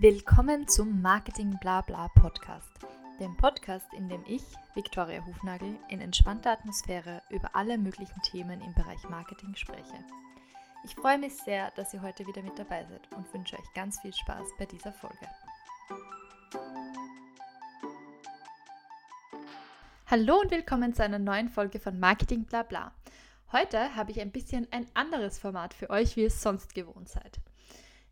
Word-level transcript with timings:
Willkommen 0.00 0.68
zum 0.68 1.02
Marketing 1.02 1.58
Blabla 1.58 2.06
Podcast, 2.14 2.70
dem 3.18 3.36
Podcast, 3.36 3.92
in 3.92 4.08
dem 4.08 4.22
ich, 4.28 4.44
Viktoria 4.76 5.26
Hufnagel, 5.26 5.74
in 5.88 6.00
entspannter 6.00 6.52
Atmosphäre 6.52 7.20
über 7.30 7.56
alle 7.56 7.76
möglichen 7.78 8.22
Themen 8.22 8.60
im 8.60 8.72
Bereich 8.74 9.02
Marketing 9.08 9.56
spreche. 9.56 10.04
Ich 10.84 10.94
freue 10.94 11.18
mich 11.18 11.34
sehr, 11.38 11.72
dass 11.72 11.92
ihr 11.92 12.00
heute 12.00 12.24
wieder 12.28 12.42
mit 12.42 12.56
dabei 12.56 12.84
seid 12.84 13.10
und 13.16 13.34
wünsche 13.34 13.58
euch 13.58 13.74
ganz 13.74 13.98
viel 13.98 14.14
Spaß 14.14 14.46
bei 14.56 14.66
dieser 14.66 14.92
Folge. 14.92 15.26
Hallo 20.06 20.40
und 20.40 20.52
willkommen 20.52 20.94
zu 20.94 21.02
einer 21.02 21.18
neuen 21.18 21.48
Folge 21.48 21.80
von 21.80 21.98
Marketing 21.98 22.44
Blabla. 22.44 22.92
Heute 23.50 23.96
habe 23.96 24.12
ich 24.12 24.20
ein 24.20 24.30
bisschen 24.30 24.68
ein 24.70 24.86
anderes 24.94 25.40
Format 25.40 25.74
für 25.74 25.90
euch, 25.90 26.14
wie 26.14 26.20
ihr 26.20 26.28
es 26.28 26.40
sonst 26.40 26.76
gewohnt 26.76 27.08
seid. 27.08 27.40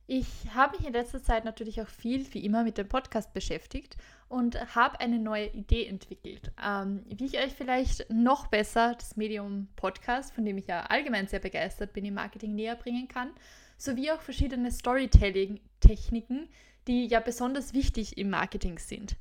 Ich 0.09 0.27
habe 0.55 0.77
mich 0.77 0.87
in 0.87 0.93
letzter 0.93 1.21
Zeit 1.21 1.45
natürlich 1.45 1.81
auch 1.81 1.89
viel, 1.89 2.33
wie 2.33 2.45
immer, 2.45 2.63
mit 2.63 2.79
dem 2.79 2.89
Podcast 2.89 3.35
beschäftigt 3.35 3.97
und 4.29 4.77
habe 4.77 5.01
eine 5.01 5.19
neue 5.19 5.49
Idee 5.49 5.87
entwickelt, 5.87 6.53
ähm, 6.65 7.05
wie 7.09 7.27
ich 7.27 7.39
euch 7.39 7.53
vielleicht 7.53 8.09
noch 8.09 8.47
besser 8.47 8.95
das 8.95 9.17
Medium 9.17 9.67
Podcast, 9.75 10.33
von 10.33 10.45
dem 10.45 10.59
ich 10.59 10.69
ja 10.69 10.83
allgemein 10.83 11.27
sehr 11.27 11.41
begeistert 11.41 11.93
bin, 11.93 12.05
im 12.05 12.15
Marketing 12.15 12.55
näher 12.55 12.77
bringen 12.77 13.09
kann, 13.09 13.33
sowie 13.79 14.13
auch 14.13 14.21
verschiedene 14.21 14.71
Storytelling-Techniken, 14.71 16.49
die 16.87 17.07
ja 17.07 17.19
besonders 17.19 17.75
wichtig 17.75 18.17
im 18.17 18.31
Marketing 18.31 18.79
sind. 18.79 19.17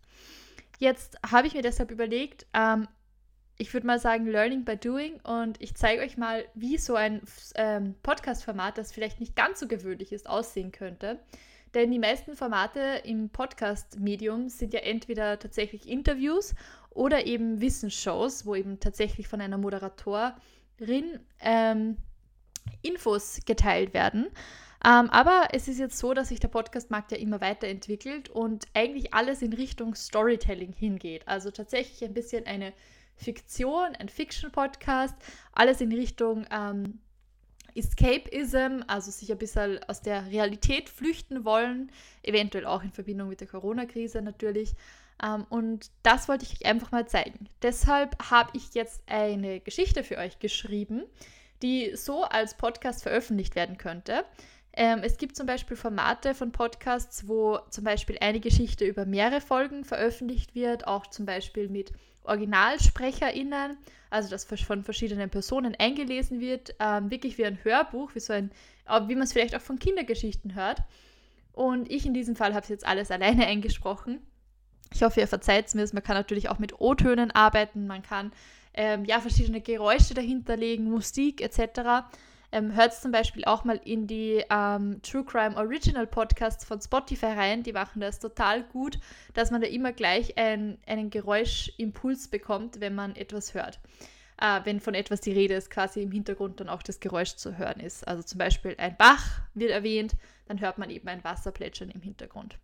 Jetzt 0.77 1.17
habe 1.25 1.47
ich 1.47 1.55
mir 1.55 1.63
deshalb 1.63 1.89
überlegt, 1.89 2.45
ähm, 2.53 2.87
ich 3.57 3.73
würde 3.73 3.87
mal 3.87 3.99
sagen, 3.99 4.27
Learning 4.27 4.65
by 4.65 4.75
Doing. 4.75 5.19
Und 5.21 5.61
ich 5.61 5.75
zeige 5.75 6.01
euch 6.01 6.17
mal, 6.17 6.45
wie 6.53 6.77
so 6.77 6.95
ein 6.95 7.21
ähm, 7.55 7.95
Podcast-Format, 8.03 8.77
das 8.77 8.91
vielleicht 8.91 9.19
nicht 9.19 9.35
ganz 9.35 9.59
so 9.59 9.67
gewöhnlich 9.67 10.11
ist, 10.11 10.29
aussehen 10.29 10.71
könnte. 10.71 11.19
Denn 11.73 11.91
die 11.91 11.99
meisten 11.99 12.35
Formate 12.35 13.01
im 13.03 13.29
Podcast-Medium 13.29 14.49
sind 14.49 14.73
ja 14.73 14.79
entweder 14.81 15.39
tatsächlich 15.39 15.89
Interviews 15.89 16.55
oder 16.89 17.25
eben 17.25 17.59
Wissensshows, 17.59 18.45
wo 18.45 18.55
eben 18.55 18.79
tatsächlich 18.79 19.27
von 19.27 19.41
einer 19.41 19.57
Moderatorin 19.57 21.19
ähm, 21.41 21.97
Infos 22.81 23.41
geteilt 23.45 23.93
werden. 23.93 24.27
Ähm, 24.85 25.09
aber 25.09 25.49
es 25.51 25.67
ist 25.67 25.79
jetzt 25.79 25.97
so, 25.97 26.13
dass 26.13 26.29
sich 26.29 26.39
der 26.39 26.47
Podcast-Markt 26.47 27.11
ja 27.11 27.17
immer 27.17 27.41
weiterentwickelt 27.41 28.29
und 28.29 28.65
eigentlich 28.73 29.13
alles 29.13 29.41
in 29.41 29.51
Richtung 29.51 29.95
Storytelling 29.95 30.73
hingeht. 30.73 31.27
Also 31.27 31.51
tatsächlich 31.51 32.03
ein 32.03 32.13
bisschen 32.13 32.45
eine 32.45 32.71
Fiktion, 33.15 33.95
ein 33.95 34.09
Fiction-Podcast, 34.09 35.15
alles 35.53 35.81
in 35.81 35.91
Richtung 35.91 36.45
ähm, 36.51 36.99
Escapism, 37.75 38.83
also 38.87 39.11
sich 39.11 39.31
ein 39.31 39.37
bisschen 39.37 39.83
aus 39.83 40.01
der 40.01 40.27
Realität 40.27 40.89
flüchten 40.89 41.43
wollen, 41.43 41.91
eventuell 42.23 42.65
auch 42.65 42.83
in 42.83 42.91
Verbindung 42.91 43.29
mit 43.29 43.41
der 43.41 43.47
Corona-Krise 43.47 44.21
natürlich. 44.21 44.73
Ähm, 45.23 45.45
und 45.49 45.91
das 46.03 46.27
wollte 46.27 46.45
ich 46.45 46.53
euch 46.53 46.65
einfach 46.65 46.91
mal 46.91 47.07
zeigen. 47.07 47.49
Deshalb 47.61 48.17
habe 48.31 48.51
ich 48.53 48.73
jetzt 48.73 49.01
eine 49.07 49.59
Geschichte 49.59 50.03
für 50.03 50.17
euch 50.17 50.39
geschrieben, 50.39 51.03
die 51.61 51.95
so 51.95 52.23
als 52.23 52.55
Podcast 52.55 53.03
veröffentlicht 53.03 53.55
werden 53.55 53.77
könnte. 53.77 54.25
Ähm, 54.73 54.99
es 55.03 55.17
gibt 55.17 55.37
zum 55.37 55.45
Beispiel 55.45 55.77
Formate 55.77 56.35
von 56.35 56.51
Podcasts, 56.51 57.27
wo 57.27 57.59
zum 57.69 57.85
Beispiel 57.85 58.17
eine 58.19 58.41
Geschichte 58.41 58.85
über 58.85 59.05
mehrere 59.05 59.39
Folgen 59.39 59.85
veröffentlicht 59.85 60.53
wird, 60.53 60.85
auch 60.85 61.07
zum 61.07 61.25
Beispiel 61.25 61.69
mit 61.69 61.91
OriginalsprecherInnen, 62.27 63.77
also 64.09 64.29
das 64.29 64.45
von 64.45 64.83
verschiedenen 64.83 65.29
Personen 65.29 65.75
eingelesen 65.75 66.39
wird, 66.39 66.75
ähm, 66.79 67.11
wirklich 67.11 67.37
wie 67.37 67.45
ein 67.45 67.59
Hörbuch, 67.63 68.15
wie 68.15 68.19
so 68.19 68.33
ein, 68.33 68.51
wie 69.07 69.15
man 69.15 69.23
es 69.23 69.33
vielleicht 69.33 69.55
auch 69.55 69.61
von 69.61 69.79
Kindergeschichten 69.79 70.55
hört. 70.55 70.83
Und 71.53 71.89
ich 71.91 72.05
in 72.05 72.13
diesem 72.13 72.35
Fall 72.35 72.53
habe 72.53 72.63
es 72.63 72.69
jetzt 72.69 72.85
alles 72.85 73.11
alleine 73.11 73.47
eingesprochen. 73.47 74.19
Ich 74.93 75.03
hoffe, 75.03 75.19
ihr 75.19 75.27
verzeiht 75.27 75.67
es 75.67 75.75
mir. 75.75 75.87
Man 75.93 76.03
kann 76.03 76.15
natürlich 76.15 76.49
auch 76.49 76.59
mit 76.59 76.79
O-Tönen 76.79 77.31
arbeiten, 77.31 77.87
man 77.87 78.03
kann 78.03 78.31
ähm, 78.73 79.05
ja 79.05 79.19
verschiedene 79.19 79.61
Geräusche 79.61 80.13
dahinterlegen, 80.13 80.89
Musik 80.89 81.41
etc. 81.41 82.05
Ähm, 82.55 82.73
hört 82.73 82.93
zum 82.93 83.11
Beispiel 83.11 83.43
auch 83.43 83.65
mal 83.65 83.81
in 83.83 84.07
die 84.07 84.41
ähm, 84.49 85.01
True 85.01 85.25
Crime 85.25 85.57
Original 85.57 86.07
Podcasts 86.07 86.63
von 86.63 86.81
Spotify 86.81 87.25
rein. 87.25 87.63
Die 87.63 87.73
machen 87.73 87.99
das 87.99 88.19
total 88.19 88.63
gut, 88.63 88.97
dass 89.33 89.51
man 89.51 89.59
da 89.59 89.67
immer 89.67 89.91
gleich 89.91 90.37
ein, 90.37 90.77
einen 90.87 91.09
Geräuschimpuls 91.09 92.29
bekommt, 92.29 92.79
wenn 92.79 92.95
man 92.95 93.17
etwas 93.17 93.53
hört. 93.55 93.81
Äh, 94.39 94.61
wenn 94.63 94.79
von 94.79 94.93
etwas 94.93 95.19
die 95.19 95.33
Rede 95.33 95.55
ist, 95.55 95.69
quasi 95.69 96.01
im 96.01 96.13
Hintergrund 96.13 96.61
dann 96.61 96.69
auch 96.69 96.81
das 96.81 97.01
Geräusch 97.01 97.35
zu 97.35 97.57
hören 97.57 97.81
ist. 97.81 98.07
Also 98.07 98.23
zum 98.23 98.37
Beispiel 98.37 98.73
ein 98.77 98.95
Bach 98.95 99.41
wird 99.53 99.71
erwähnt, 99.71 100.15
dann 100.47 100.61
hört 100.61 100.77
man 100.77 100.89
eben 100.89 101.09
ein 101.09 101.25
Wasserplätschern 101.25 101.89
im 101.89 102.01
Hintergrund. 102.01 102.57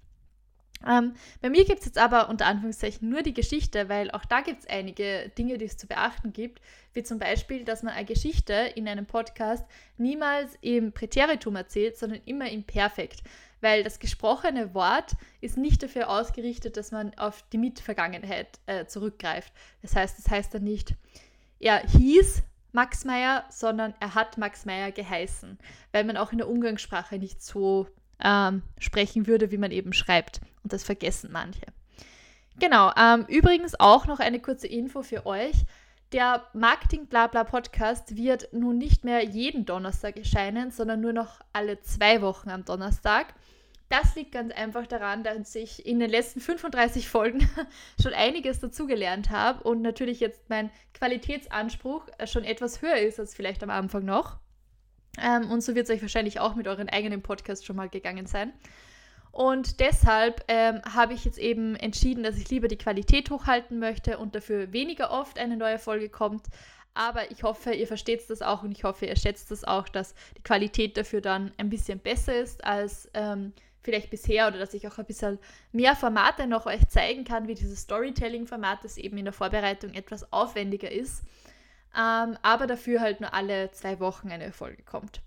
Ähm, 0.87 1.13
bei 1.41 1.49
mir 1.49 1.65
gibt 1.65 1.79
es 1.79 1.85
jetzt 1.85 1.97
aber 1.97 2.29
unter 2.29 2.45
Anführungszeichen 2.45 3.09
nur 3.09 3.21
die 3.21 3.33
Geschichte, 3.33 3.89
weil 3.89 4.11
auch 4.11 4.25
da 4.25 4.41
gibt 4.41 4.61
es 4.61 4.69
einige 4.69 5.29
Dinge, 5.37 5.57
die 5.57 5.65
es 5.65 5.77
zu 5.77 5.87
beachten 5.87 6.33
gibt, 6.33 6.61
wie 6.93 7.03
zum 7.03 7.19
Beispiel, 7.19 7.63
dass 7.63 7.83
man 7.83 7.93
eine 7.93 8.05
Geschichte 8.05 8.53
in 8.75 8.87
einem 8.87 9.05
Podcast 9.05 9.65
niemals 9.97 10.57
im 10.61 10.91
Präteritum 10.91 11.55
erzählt, 11.55 11.97
sondern 11.97 12.21
immer 12.25 12.49
im 12.49 12.63
Perfekt, 12.63 13.21
weil 13.61 13.83
das 13.83 13.99
gesprochene 13.99 14.73
Wort 14.73 15.13
ist 15.39 15.57
nicht 15.57 15.83
dafür 15.83 16.09
ausgerichtet, 16.09 16.77
dass 16.77 16.91
man 16.91 17.13
auf 17.17 17.43
die 17.53 17.57
Mitvergangenheit 17.57 18.59
äh, 18.65 18.85
zurückgreift. 18.85 19.53
Das 19.81 19.95
heißt, 19.95 20.17
das 20.17 20.29
heißt 20.29 20.53
dann 20.53 20.63
nicht, 20.63 20.95
er 21.59 21.85
hieß 21.87 22.43
Max 22.71 23.05
Meyer, 23.05 23.45
sondern 23.49 23.93
er 23.99 24.15
hat 24.15 24.37
Max 24.37 24.65
Meyer 24.65 24.91
geheißen, 24.91 25.59
weil 25.91 26.03
man 26.05 26.17
auch 26.17 26.31
in 26.31 26.37
der 26.37 26.49
Umgangssprache 26.49 27.19
nicht 27.19 27.43
so 27.43 27.87
ähm, 28.23 28.63
sprechen 28.79 29.27
würde, 29.27 29.51
wie 29.51 29.57
man 29.57 29.71
eben 29.71 29.93
schreibt. 29.93 30.41
Und 30.63 30.73
das 30.73 30.83
vergessen 30.83 31.31
manche. 31.31 31.65
Genau, 32.59 32.91
ähm, 32.97 33.25
übrigens 33.27 33.79
auch 33.79 34.05
noch 34.05 34.19
eine 34.19 34.39
kurze 34.39 34.67
Info 34.67 35.01
für 35.01 35.25
euch. 35.25 35.65
Der 36.11 36.45
Marketing 36.53 37.07
Blabla 37.07 37.45
Podcast 37.45 38.17
wird 38.17 38.49
nun 38.51 38.77
nicht 38.77 39.05
mehr 39.05 39.23
jeden 39.23 39.65
Donnerstag 39.65 40.17
erscheinen, 40.17 40.69
sondern 40.69 40.99
nur 40.99 41.13
noch 41.13 41.39
alle 41.53 41.79
zwei 41.79 42.21
Wochen 42.21 42.49
am 42.49 42.65
Donnerstag. 42.65 43.33
Das 43.87 44.15
liegt 44.15 44.33
ganz 44.33 44.53
einfach 44.53 44.87
daran, 44.87 45.23
dass 45.23 45.55
ich 45.55 45.85
in 45.85 45.99
den 45.99 46.09
letzten 46.09 46.41
35 46.41 47.07
Folgen 47.07 47.49
schon 48.01 48.13
einiges 48.13 48.59
dazugelernt 48.59 49.29
habe 49.29 49.63
und 49.63 49.81
natürlich 49.81 50.19
jetzt 50.19 50.49
mein 50.49 50.69
Qualitätsanspruch 50.93 52.07
schon 52.25 52.43
etwas 52.43 52.81
höher 52.81 52.97
ist 52.97 53.17
als 53.19 53.33
vielleicht 53.33 53.63
am 53.63 53.69
Anfang 53.69 54.03
noch. 54.03 54.40
Ähm, 55.19 55.51
und 55.51 55.61
so 55.61 55.75
wird 55.75 55.89
es 55.89 55.95
euch 55.95 56.01
wahrscheinlich 56.01 56.39
auch 56.39 56.55
mit 56.55 56.67
euren 56.67 56.89
eigenen 56.89 57.21
Podcast 57.21 57.65
schon 57.65 57.75
mal 57.75 57.89
gegangen 57.89 58.27
sein. 58.27 58.53
Und 59.31 59.79
deshalb 59.79 60.43
ähm, 60.47 60.81
habe 60.83 61.13
ich 61.13 61.23
jetzt 61.23 61.37
eben 61.37 61.75
entschieden, 61.75 62.23
dass 62.23 62.37
ich 62.37 62.49
lieber 62.49 62.67
die 62.67 62.77
Qualität 62.77 63.29
hochhalten 63.29 63.79
möchte 63.79 64.17
und 64.17 64.35
dafür 64.35 64.73
weniger 64.73 65.11
oft 65.11 65.39
eine 65.39 65.55
neue 65.55 65.79
Folge 65.79 66.09
kommt. 66.09 66.47
Aber 66.93 67.31
ich 67.31 67.43
hoffe, 67.43 67.73
ihr 67.73 67.87
versteht 67.87 68.29
das 68.29 68.41
auch 68.41 68.63
und 68.63 68.71
ich 68.71 68.83
hoffe, 68.83 69.05
ihr 69.05 69.15
schätzt 69.15 69.49
das 69.49 69.63
auch, 69.63 69.87
dass 69.87 70.13
die 70.37 70.43
Qualität 70.43 70.97
dafür 70.97 71.21
dann 71.21 71.51
ein 71.57 71.69
bisschen 71.69 71.99
besser 71.99 72.35
ist 72.35 72.65
als 72.65 73.09
ähm, 73.13 73.53
vielleicht 73.81 74.09
bisher 74.09 74.47
oder 74.47 74.59
dass 74.59 74.73
ich 74.73 74.85
auch 74.85 74.97
ein 74.97 75.05
bisschen 75.05 75.39
mehr 75.71 75.95
Formate 75.95 76.47
noch 76.47 76.65
euch 76.65 76.85
zeigen 76.89 77.23
kann, 77.23 77.47
wie 77.47 77.55
dieses 77.55 77.81
Storytelling-Format, 77.81 78.83
das 78.83 78.97
eben 78.97 79.17
in 79.17 79.23
der 79.23 79.33
Vorbereitung 79.33 79.93
etwas 79.93 80.33
aufwendiger 80.33 80.91
ist 80.91 81.23
ähm, 81.97 82.37
aber 82.41 82.67
dafür 82.67 83.01
halt 83.01 83.21
nur 83.21 83.33
alle 83.33 83.71
zwei 83.71 83.99
Wochen 83.99 84.31
eine 84.31 84.51
Folge 84.51 84.83
kommt. 84.83 85.21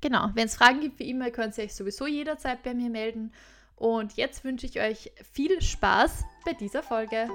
Genau, 0.00 0.30
wenn 0.34 0.46
es 0.46 0.56
Fragen 0.56 0.80
gibt, 0.80 0.98
wie 0.98 1.10
immer, 1.10 1.30
könnt 1.30 1.58
ihr 1.58 1.64
euch 1.64 1.74
sowieso 1.74 2.06
jederzeit 2.06 2.62
bei 2.62 2.74
mir 2.74 2.90
melden. 2.90 3.32
Und 3.74 4.14
jetzt 4.14 4.44
wünsche 4.44 4.66
ich 4.66 4.80
euch 4.80 5.12
viel 5.32 5.60
Spaß 5.60 6.24
bei 6.44 6.52
dieser 6.52 6.82
Folge. 6.82 7.28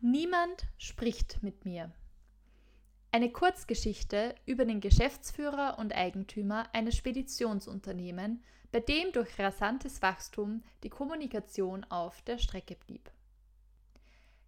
Niemand 0.00 0.66
spricht 0.78 1.42
mit 1.42 1.64
mir. 1.64 1.90
Eine 3.16 3.32
Kurzgeschichte 3.32 4.34
über 4.44 4.66
den 4.66 4.82
Geschäftsführer 4.82 5.78
und 5.78 5.96
Eigentümer 5.96 6.68
eines 6.74 6.96
Speditionsunternehmens, 6.96 8.42
bei 8.70 8.80
dem 8.80 9.10
durch 9.12 9.38
rasantes 9.38 10.02
Wachstum 10.02 10.62
die 10.82 10.90
Kommunikation 10.90 11.84
auf 11.84 12.20
der 12.20 12.36
Strecke 12.36 12.76
blieb. 12.76 13.10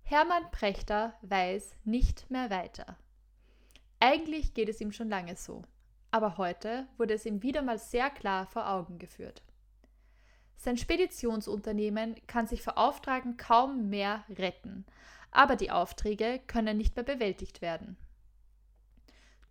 Hermann 0.02 0.50
Prechter 0.50 1.14
weiß 1.22 1.76
nicht 1.84 2.30
mehr 2.30 2.50
weiter. 2.50 2.98
Eigentlich 4.00 4.52
geht 4.52 4.68
es 4.68 4.82
ihm 4.82 4.92
schon 4.92 5.08
lange 5.08 5.36
so, 5.36 5.62
aber 6.10 6.36
heute 6.36 6.86
wurde 6.98 7.14
es 7.14 7.24
ihm 7.24 7.42
wieder 7.42 7.62
mal 7.62 7.78
sehr 7.78 8.10
klar 8.10 8.44
vor 8.44 8.68
Augen 8.68 8.98
geführt. 8.98 9.42
Sein 10.58 10.76
Speditionsunternehmen 10.76 12.16
kann 12.26 12.46
sich 12.46 12.60
vor 12.60 12.76
Auftragen 12.76 13.38
kaum 13.38 13.88
mehr 13.88 14.24
retten, 14.28 14.84
aber 15.30 15.56
die 15.56 15.70
Aufträge 15.70 16.38
können 16.46 16.76
nicht 16.76 16.96
mehr 16.96 17.04
bewältigt 17.06 17.62
werden. 17.62 17.96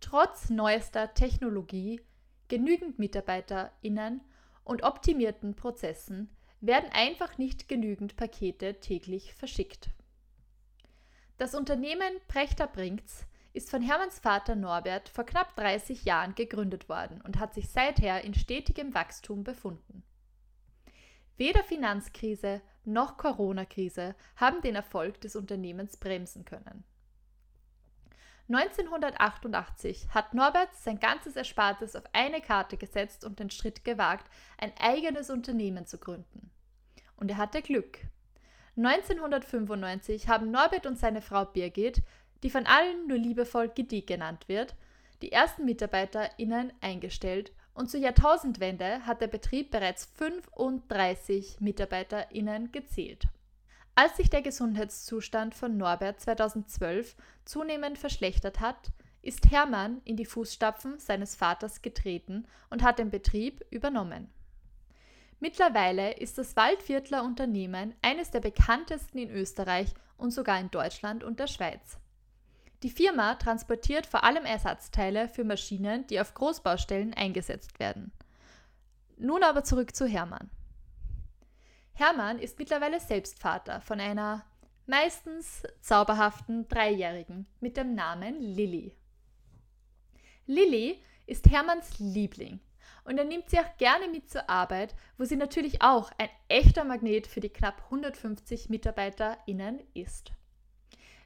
Trotz 0.00 0.50
neuester 0.50 1.12
Technologie, 1.14 2.00
genügend 2.48 2.98
MitarbeiterInnen 2.98 4.22
und 4.64 4.82
optimierten 4.82 5.54
Prozessen 5.54 6.30
werden 6.60 6.90
einfach 6.92 7.38
nicht 7.38 7.68
genügend 7.68 8.16
Pakete 8.16 8.80
täglich 8.80 9.34
verschickt. 9.34 9.90
Das 11.36 11.54
Unternehmen 11.54 12.12
Prechter 12.26 12.66
bringt's 12.66 13.26
ist 13.52 13.70
von 13.70 13.82
Hermanns 13.82 14.18
Vater 14.18 14.54
Norbert 14.54 15.08
vor 15.08 15.24
knapp 15.24 15.56
30 15.56 16.04
Jahren 16.04 16.34
gegründet 16.34 16.88
worden 16.88 17.20
und 17.22 17.38
hat 17.38 17.54
sich 17.54 17.68
seither 17.70 18.22
in 18.22 18.34
stetigem 18.34 18.94
Wachstum 18.94 19.42
befunden. 19.42 20.02
Weder 21.36 21.62
Finanzkrise 21.64 22.60
noch 22.84 23.16
Corona-Krise 23.16 24.14
haben 24.36 24.60
den 24.62 24.74
Erfolg 24.74 25.20
des 25.20 25.36
Unternehmens 25.36 25.96
bremsen 25.96 26.44
können. 26.44 26.84
1988 28.48 30.08
hat 30.10 30.32
Norbert 30.32 30.74
sein 30.74 30.98
ganzes 30.98 31.36
Erspartes 31.36 31.94
auf 31.94 32.04
eine 32.12 32.40
Karte 32.40 32.78
gesetzt 32.78 33.24
und 33.24 33.38
den 33.38 33.50
Schritt 33.50 33.84
gewagt, 33.84 34.30
ein 34.56 34.72
eigenes 34.80 35.28
Unternehmen 35.28 35.86
zu 35.86 35.98
gründen. 35.98 36.50
Und 37.16 37.30
er 37.30 37.36
hatte 37.36 37.60
Glück. 37.60 37.98
1995 38.76 40.28
haben 40.28 40.50
Norbert 40.50 40.86
und 40.86 40.98
seine 40.98 41.20
Frau 41.20 41.44
Birgit, 41.44 42.02
die 42.42 42.50
von 42.50 42.66
allen 42.66 43.06
nur 43.06 43.18
liebevoll 43.18 43.68
Gedi 43.68 44.02
genannt 44.02 44.48
wird, 44.48 44.74
die 45.20 45.32
ersten 45.32 45.64
MitarbeiterInnen 45.64 46.72
eingestellt 46.80 47.52
und 47.74 47.90
zur 47.90 48.00
Jahrtausendwende 48.00 49.06
hat 49.06 49.20
der 49.20 49.26
Betrieb 49.26 49.70
bereits 49.70 50.06
35 50.16 51.60
MitarbeiterInnen 51.60 52.72
gezählt. 52.72 53.28
Als 54.00 54.16
sich 54.16 54.30
der 54.30 54.42
Gesundheitszustand 54.42 55.56
von 55.56 55.76
Norbert 55.76 56.20
2012 56.20 57.16
zunehmend 57.44 57.98
verschlechtert 57.98 58.60
hat, 58.60 58.92
ist 59.22 59.50
Hermann 59.50 60.00
in 60.04 60.16
die 60.16 60.24
Fußstapfen 60.24 61.00
seines 61.00 61.34
Vaters 61.34 61.82
getreten 61.82 62.46
und 62.70 62.84
hat 62.84 63.00
den 63.00 63.10
Betrieb 63.10 63.66
übernommen. 63.70 64.32
Mittlerweile 65.40 66.12
ist 66.12 66.38
das 66.38 66.54
Waldviertler 66.54 67.24
Unternehmen 67.24 67.92
eines 68.00 68.30
der 68.30 68.38
bekanntesten 68.38 69.18
in 69.18 69.30
Österreich 69.30 69.92
und 70.16 70.30
sogar 70.30 70.60
in 70.60 70.70
Deutschland 70.70 71.24
und 71.24 71.40
der 71.40 71.48
Schweiz. 71.48 71.98
Die 72.84 72.90
Firma 72.90 73.34
transportiert 73.34 74.06
vor 74.06 74.22
allem 74.22 74.44
Ersatzteile 74.44 75.28
für 75.28 75.42
Maschinen, 75.42 76.06
die 76.06 76.20
auf 76.20 76.34
Großbaustellen 76.34 77.14
eingesetzt 77.14 77.80
werden. 77.80 78.12
Nun 79.16 79.42
aber 79.42 79.64
zurück 79.64 79.96
zu 79.96 80.06
Hermann. 80.06 80.50
Hermann 81.98 82.38
ist 82.38 82.60
mittlerweile 82.60 83.00
selbst 83.00 83.40
Vater 83.40 83.80
von 83.80 83.98
einer 83.98 84.44
meistens 84.86 85.64
zauberhaften 85.80 86.68
Dreijährigen 86.68 87.46
mit 87.58 87.76
dem 87.76 87.96
Namen 87.96 88.40
Lilly. 88.40 88.94
Lilly 90.46 91.02
ist 91.26 91.50
Hermanns 91.50 91.98
Liebling 91.98 92.60
und 93.02 93.18
er 93.18 93.24
nimmt 93.24 93.50
sie 93.50 93.58
auch 93.58 93.76
gerne 93.78 94.06
mit 94.06 94.30
zur 94.30 94.48
Arbeit, 94.48 94.94
wo 95.16 95.24
sie 95.24 95.34
natürlich 95.34 95.82
auch 95.82 96.12
ein 96.18 96.28
echter 96.46 96.84
Magnet 96.84 97.26
für 97.26 97.40
die 97.40 97.48
knapp 97.48 97.82
150 97.86 98.68
MitarbeiterInnen 98.68 99.80
ist. 99.94 100.30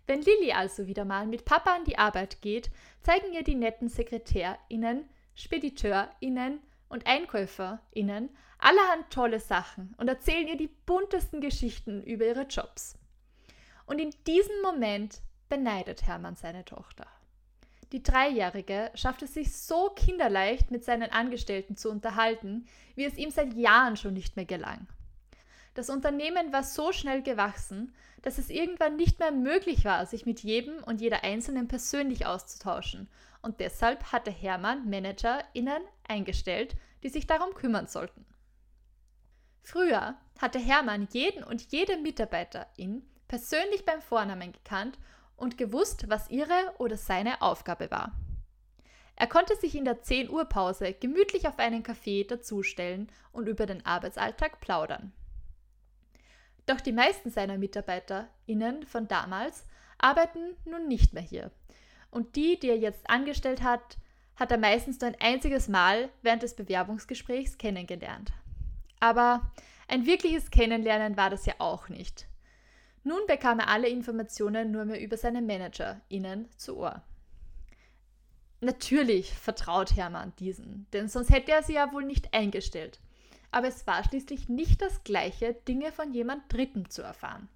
Wenn 0.07 0.23
Lilly 0.23 0.53
also 0.53 0.87
wieder 0.87 1.05
mal 1.05 1.27
mit 1.27 1.45
Papa 1.45 1.75
an 1.75 1.85
die 1.85 1.99
Arbeit 1.99 2.41
geht, 2.41 2.71
zeigen 3.03 3.35
ihr 3.35 3.45
die 3.45 3.57
netten 3.57 3.91
SekretärInnen, 3.91 5.05
SpediteurInnen 5.37 6.61
und 6.89 7.07
EinkäuferInnen 7.07 8.31
allerhand 8.63 9.11
tolle 9.11 9.41
Sachen 9.41 9.95
und 9.99 10.09
erzählen 10.09 10.49
ihr 10.49 10.57
die 10.57 10.71
buntesten 10.87 11.41
Geschichten 11.41 12.03
über 12.03 12.27
ihre 12.27 12.43
Jobs. 12.43 12.97
Und 13.87 13.99
in 13.99 14.15
diesem 14.27 14.63
Moment 14.63 15.21
beneidet 15.49 16.07
Hermann 16.07 16.37
seine 16.37 16.65
Tochter. 16.65 17.07
Die 17.93 18.03
Dreijährige 18.03 18.91
schafft 18.95 19.23
es 19.23 19.35
sich 19.35 19.55
so 19.55 19.91
kinderleicht 19.91 20.71
mit 20.71 20.83
seinen 20.83 21.11
Angestellten 21.11 21.77
zu 21.77 21.91
unterhalten, 21.91 22.67
wie 22.95 23.05
es 23.05 23.19
ihm 23.19 23.31
seit 23.31 23.53
Jahren 23.53 23.97
schon 23.97 24.15
nicht 24.15 24.37
mehr 24.37 24.47
gelang. 24.47 24.87
Das 25.75 25.91
Unternehmen 25.91 26.53
war 26.53 26.63
so 26.63 26.93
schnell 26.93 27.23
gewachsen, 27.23 27.95
dass 28.23 28.39
es 28.39 28.51
irgendwann 28.51 28.97
nicht 28.97 29.19
mehr 29.19 29.33
möglich 29.33 29.85
war, 29.85 30.07
sich 30.07 30.25
mit 30.25 30.41
jedem 30.41 30.83
und 30.85 31.01
jeder 31.01 31.25
Einzelnen 31.25 31.69
persönlich 31.69 32.25
auszutauschen. 32.25 33.09
Und 33.43 33.61
deshalb 33.61 34.13
hatte 34.13 34.31
Hermann 34.31 34.89
ManagerInnen 34.89 35.83
eingestellt, 36.07 36.77
die 37.03 37.09
sich 37.09 37.27
darum 37.27 37.55
kümmern 37.55 37.89
sollten. 37.89 38.25
Früher 39.63 40.17
hatte 40.41 40.59
Hermann 40.59 41.09
jeden 41.13 41.45
und 41.45 41.73
jede 41.73 41.97
Mitarbeiterin 41.97 43.05
persönlich 43.29 43.85
beim 43.85 44.03
Vornamen 44.03 44.53
gekannt 44.53 44.99
und 45.37 45.57
gewusst, 45.57 46.09
was 46.09 46.31
ihre 46.31 46.75
oder 46.79 46.97
seine 46.97 47.41
Aufgabe 47.41 47.91
war. 47.91 48.13
Er 49.17 49.27
konnte 49.27 49.57
sich 49.57 49.75
in 49.75 49.85
der 49.85 50.03
10 50.03 50.31
Uhr 50.31 50.47
Pause 50.47 50.93
gemütlich 50.95 51.47
auf 51.47 51.59
einen 51.59 51.83
Kaffee 51.83 52.25
dazustellen 52.25 53.11
und 53.31 53.47
über 53.47 53.67
den 53.67 53.85
Arbeitsalltag 53.87 54.61
plaudern. 54.61 55.13
Doch 56.67 56.81
die 56.81 56.93
meisten 56.93 57.31
seiner 57.31 57.59
MitarbeiterInnen 57.59 58.85
von 58.87 59.09
damals 59.09 59.67
arbeiten 59.99 60.57
nun 60.65 60.89
nicht 60.89 61.13
mehr 61.13 61.23
hier. 61.23 61.51
Und 62.11 62.37
die, 62.37 62.59
die 62.59 62.69
er 62.69 62.79
jetzt 62.79 63.09
angestellt 63.09 63.63
hat, 63.63 63.97
hat 64.37 64.51
er 64.51 64.59
meistens 64.59 65.01
nur 65.01 65.11
ein 65.11 65.21
einziges 65.21 65.69
Mal 65.69 66.09
während 66.23 66.43
des 66.43 66.55
Bewerbungsgesprächs 66.55 67.59
kennengelernt. 67.59 68.33
Aber 69.03 69.53
ein 69.89 70.07
wirkliches 70.07 70.51
Kennenlernen 70.51 71.17
war 71.17 71.29
das 71.29 71.45
ja 71.45 71.55
auch 71.59 71.89
nicht. 71.89 72.27
Nun 73.05 73.21
bekam 73.27 73.59
er 73.59 73.69
alle 73.69 73.89
Informationen 73.89 74.71
nur 74.71 74.85
mehr 74.85 75.01
über 75.01 75.17
seine 75.17 75.43
ManagerInnen 75.43 76.49
zu 76.57 76.77
Ohr. 76.77 77.03
Natürlich 78.61 79.35
vertraut 79.35 79.97
Hermann 79.97 80.33
diesen, 80.39 80.87
denn 80.93 81.09
sonst 81.09 81.31
hätte 81.31 81.51
er 81.51 81.63
sie 81.63 81.75
ja 81.75 81.93
wohl 81.93 82.05
nicht 82.05 82.33
eingestellt 82.33 83.01
aber 83.53 83.69
es 83.69 83.87
war 83.87 84.03
schließlich 84.03 84.49
nicht 84.49 84.83
das 84.83 85.05
gleiche, 85.05 85.53
Dinge 85.53 85.93
von 85.93 86.13
jemand 86.13 86.51
Dritten 86.53 86.89
zu 86.89 87.03
erfahren. 87.03 87.49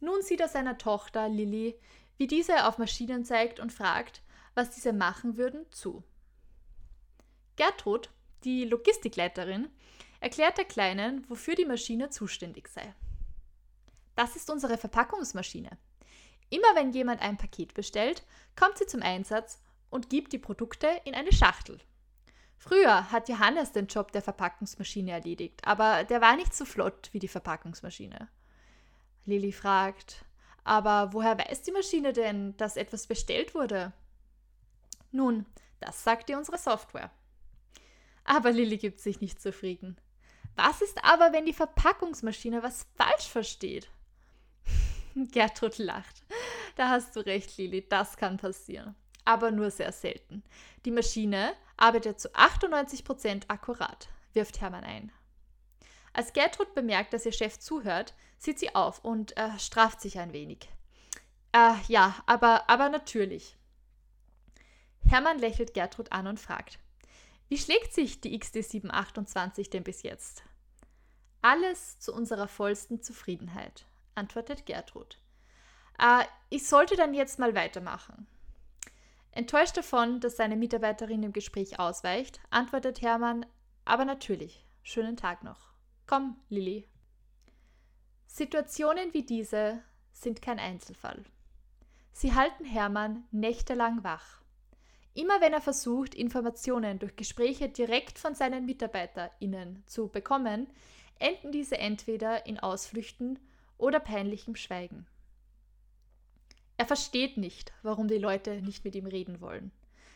Nun 0.00 0.20
sieht 0.22 0.40
er 0.40 0.48
seiner 0.48 0.76
Tochter 0.76 1.28
Lilly, 1.28 1.78
wie 2.18 2.26
diese 2.26 2.66
auf 2.66 2.78
Maschinen 2.78 3.24
zeigt 3.24 3.60
und 3.60 3.72
fragt, 3.72 4.20
was 4.54 4.72
diese 4.72 4.92
machen 4.92 5.36
würden, 5.36 5.64
zu. 5.70 6.02
Gertrud, 7.54 8.10
die 8.44 8.64
Logistikleiterin, 8.64 9.68
erklärt 10.20 10.58
der 10.58 10.64
Kleinen, 10.64 11.24
wofür 11.28 11.54
die 11.54 11.64
Maschine 11.64 12.10
zuständig 12.10 12.68
sei. 12.68 12.94
Das 14.14 14.36
ist 14.36 14.50
unsere 14.50 14.78
Verpackungsmaschine. 14.78 15.70
Immer 16.50 16.74
wenn 16.74 16.92
jemand 16.92 17.22
ein 17.22 17.38
Paket 17.38 17.74
bestellt, 17.74 18.22
kommt 18.54 18.78
sie 18.78 18.86
zum 18.86 19.02
Einsatz 19.02 19.62
und 19.90 20.10
gibt 20.10 20.32
die 20.32 20.38
Produkte 20.38 20.88
in 21.04 21.14
eine 21.14 21.32
Schachtel, 21.32 21.80
Früher 22.62 23.10
hat 23.10 23.28
Johannes 23.28 23.72
den 23.72 23.88
Job 23.88 24.12
der 24.12 24.22
Verpackungsmaschine 24.22 25.10
erledigt, 25.10 25.66
aber 25.66 26.04
der 26.04 26.20
war 26.20 26.36
nicht 26.36 26.54
so 26.54 26.64
flott 26.64 27.08
wie 27.10 27.18
die 27.18 27.26
Verpackungsmaschine. 27.26 28.28
Lilly 29.24 29.50
fragt, 29.50 30.24
aber 30.62 31.12
woher 31.12 31.36
weiß 31.36 31.62
die 31.62 31.72
Maschine 31.72 32.12
denn, 32.12 32.56
dass 32.58 32.76
etwas 32.76 33.08
bestellt 33.08 33.56
wurde? 33.56 33.92
Nun, 35.10 35.44
das 35.80 36.04
sagt 36.04 36.28
dir 36.28 36.38
unsere 36.38 36.56
Software. 36.56 37.10
Aber 38.24 38.52
Lilly 38.52 38.78
gibt 38.78 39.00
sich 39.00 39.20
nicht 39.20 39.40
zufrieden. 39.40 39.96
Was 40.54 40.82
ist 40.82 41.02
aber, 41.04 41.32
wenn 41.32 41.46
die 41.46 41.52
Verpackungsmaschine 41.52 42.62
was 42.62 42.86
falsch 42.94 43.28
versteht? 43.28 43.90
Gertrud 45.14 45.78
lacht. 45.78 46.22
Da 46.76 46.88
hast 46.88 47.16
du 47.16 47.20
recht, 47.20 47.56
Lilly, 47.56 47.86
das 47.88 48.16
kann 48.16 48.36
passieren. 48.36 48.94
Aber 49.24 49.50
nur 49.50 49.70
sehr 49.70 49.92
selten. 49.92 50.42
Die 50.84 50.90
Maschine 50.90 51.54
arbeitet 51.76 52.20
zu 52.20 52.28
98% 52.34 53.44
akkurat, 53.48 54.08
wirft 54.32 54.60
Hermann 54.60 54.84
ein. 54.84 55.12
Als 56.12 56.32
Gertrud 56.32 56.74
bemerkt, 56.74 57.12
dass 57.12 57.24
ihr 57.24 57.32
Chef 57.32 57.58
zuhört, 57.58 58.14
sieht 58.38 58.58
sie 58.58 58.74
auf 58.74 59.04
und 59.04 59.36
äh, 59.36 59.58
straft 59.58 60.00
sich 60.00 60.18
ein 60.18 60.32
wenig. 60.32 60.68
Äh, 61.52 61.74
ja, 61.88 62.16
aber, 62.26 62.68
aber 62.68 62.88
natürlich. 62.88 63.56
Hermann 65.04 65.38
lächelt 65.38 65.74
Gertrud 65.74 66.12
an 66.12 66.26
und 66.26 66.40
fragt, 66.40 66.78
wie 67.52 67.58
schlägt 67.58 67.92
sich 67.92 68.18
die 68.18 68.40
XD728 68.40 69.68
denn 69.68 69.84
bis 69.84 70.02
jetzt? 70.02 70.42
Alles 71.42 71.98
zu 71.98 72.14
unserer 72.14 72.48
vollsten 72.48 73.02
Zufriedenheit, 73.02 73.84
antwortet 74.14 74.64
Gertrud. 74.64 75.18
Äh, 75.98 76.24
ich 76.48 76.66
sollte 76.66 76.96
dann 76.96 77.12
jetzt 77.12 77.38
mal 77.38 77.54
weitermachen. 77.54 78.26
Enttäuscht 79.32 79.76
davon, 79.76 80.18
dass 80.20 80.38
seine 80.38 80.56
Mitarbeiterin 80.56 81.22
im 81.22 81.34
Gespräch 81.34 81.78
ausweicht, 81.78 82.40
antwortet 82.48 83.02
Hermann, 83.02 83.44
aber 83.84 84.06
natürlich, 84.06 84.64
schönen 84.82 85.18
Tag 85.18 85.44
noch. 85.44 85.74
Komm, 86.06 86.40
Lilly. 86.48 86.88
Situationen 88.28 89.12
wie 89.12 89.26
diese 89.26 89.82
sind 90.14 90.40
kein 90.40 90.58
Einzelfall. 90.58 91.22
Sie 92.12 92.34
halten 92.34 92.64
Hermann 92.64 93.24
nächtelang 93.30 94.02
wach. 94.04 94.41
Immer 95.14 95.40
wenn 95.40 95.52
er 95.52 95.60
versucht, 95.60 96.14
Informationen 96.14 96.98
durch 96.98 97.16
Gespräche 97.16 97.68
direkt 97.68 98.18
von 98.18 98.34
seinen 98.34 98.64
MitarbeiterInnen 98.64 99.82
zu 99.86 100.08
bekommen, 100.08 100.68
enden 101.18 101.52
diese 101.52 101.78
entweder 101.78 102.46
in 102.46 102.58
Ausflüchten 102.58 103.38
oder 103.76 104.00
peinlichem 104.00 104.56
Schweigen. 104.56 105.06
Er 106.78 106.86
versteht 106.86 107.36
nicht, 107.36 107.72
warum 107.82 108.08
die 108.08 108.18
Leute 108.18 108.62
nicht 108.62 108.84
mit 108.84 108.94
ihm 108.94 109.06
reden 109.06 109.40
wollen. 109.40 109.70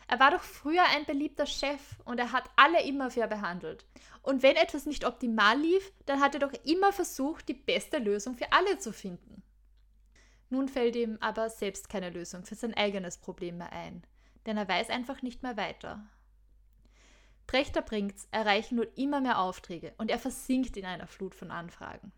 Er 0.07 0.19
war 0.19 0.31
doch 0.31 0.43
früher 0.43 0.83
ein 0.95 1.05
beliebter 1.05 1.45
Chef 1.45 1.81
und 2.05 2.17
er 2.17 2.31
hat 2.31 2.49
alle 2.55 2.83
immer 2.83 3.11
fair 3.11 3.27
behandelt. 3.27 3.85
Und 4.21 4.41
wenn 4.41 4.55
etwas 4.55 4.85
nicht 4.85 5.05
optimal 5.05 5.59
lief, 5.59 5.91
dann 6.05 6.21
hat 6.21 6.33
er 6.33 6.39
doch 6.39 6.53
immer 6.65 6.93
versucht, 6.93 7.47
die 7.49 7.53
beste 7.53 7.97
Lösung 7.97 8.35
für 8.35 8.51
alle 8.51 8.79
zu 8.79 8.93
finden. 8.93 9.43
Nun 10.49 10.69
fällt 10.69 10.95
ihm 10.95 11.17
aber 11.19 11.49
selbst 11.49 11.89
keine 11.89 12.09
Lösung 12.09 12.45
für 12.45 12.55
sein 12.55 12.73
eigenes 12.73 13.17
Problem 13.17 13.57
mehr 13.57 13.73
ein, 13.73 14.01
denn 14.47 14.57
er 14.57 14.67
weiß 14.67 14.89
einfach 14.89 15.21
nicht 15.21 15.43
mehr 15.43 15.57
weiter. 15.57 16.03
Prechter 17.45 17.81
bringt's 17.81 18.27
erreichen 18.31 18.75
nur 18.75 18.97
immer 18.97 19.21
mehr 19.21 19.39
Aufträge 19.39 19.93
und 19.97 20.09
er 20.09 20.19
versinkt 20.19 20.75
in 20.75 20.85
einer 20.85 21.07
Flut 21.07 21.35
von 21.35 21.51
Anfragen. 21.51 22.11